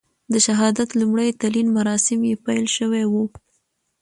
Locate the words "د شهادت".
0.33-0.89